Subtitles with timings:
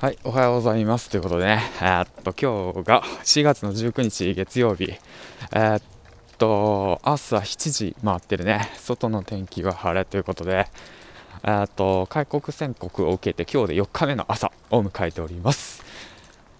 [0.00, 1.10] はい、おはようございます。
[1.10, 4.92] ということでね、えー、っと、今日が4月の19日月曜日、
[5.50, 5.82] えー、っ
[6.38, 10.68] と、朝7時回ってるね、外の天気は晴れということで、
[11.42, 15.82] えー、っと、開国宣告を受けて今日で4日目の朝を迎えております。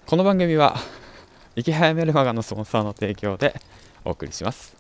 [0.07, 0.75] この番組は、
[1.55, 3.61] 生き早めるマガのスポンサーの提供で
[4.05, 4.75] お送りします。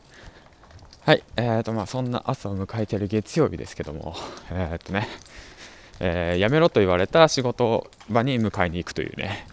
[1.04, 4.16] はい、えーと、まあ、そんな朝を迎えている月曜日ですけども、
[4.50, 5.06] えー、っとね、
[6.00, 9.46] えー、辞めろと言われた仕事場に迎えに行くというね。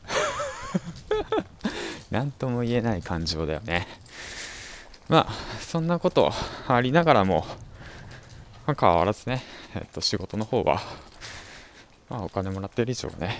[2.12, 3.88] 何とも言えない感情だよね。
[5.08, 6.31] まあそんなこと
[6.68, 7.45] ありながらも、
[8.68, 9.44] まあ、変わらずね、
[9.76, 10.81] えっと、仕事の方は、
[12.09, 13.38] まあ、お金もらってる以上ね。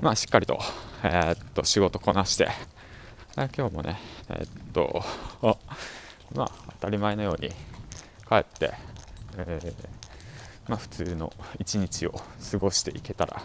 [0.00, 0.58] まあしっかりと,、
[1.02, 2.48] えー、っと仕事こなして
[3.36, 3.98] 今日もね
[4.28, 5.02] えっと
[6.34, 7.48] まあ当たり前のように
[8.28, 8.74] 帰って、
[9.36, 10.03] えー
[10.68, 12.12] まあ、普通の一日を
[12.50, 13.42] 過ごしていけたら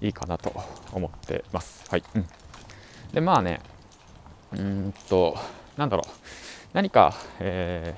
[0.00, 0.52] いいかなと
[0.92, 1.84] 思ってます。
[1.90, 2.26] はい、うん、
[3.12, 3.60] でまあね
[4.52, 5.36] うんと
[5.76, 6.10] なんだろう
[6.72, 7.94] 何か、え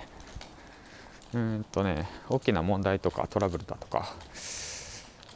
[1.32, 4.08] ー、うんとね大きな問題とかトラブルだとか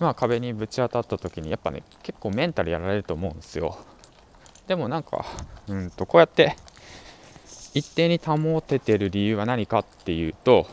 [0.00, 3.78] まあ壁にぶち当たった時にやっぱね結構メンタルやられると思うんですよ。
[4.66, 5.24] でもなんか
[5.68, 6.56] うんとこうやって
[7.74, 10.66] 一定に保ててる理由は何かっていうと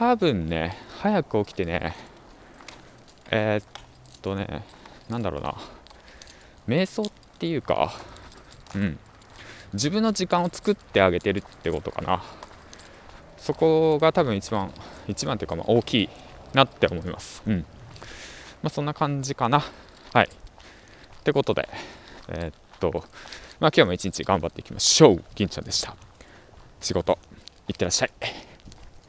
[0.00, 1.94] 多分ね、早く起きてね、
[3.30, 4.64] えー、っとね、
[5.10, 5.54] なんだろうな、
[6.66, 7.92] 瞑想っていうか、
[8.74, 8.98] うん、
[9.74, 12.22] 自分の時間を作ってあげてるってことかな。
[13.36, 14.72] そこが多分一番、
[15.06, 16.08] 一番というかま大きい
[16.54, 17.42] なって思います。
[17.46, 17.58] うん。
[17.58, 19.62] まあそんな感じかな。
[20.14, 20.30] はい。
[20.30, 21.68] ってことで、
[22.28, 23.04] えー、っと、
[23.60, 25.24] まあ今日も一日頑張っていきましょう。
[25.34, 25.94] 銀ちゃんでした。
[26.80, 27.18] 仕事、
[27.68, 28.49] いってらっしゃい。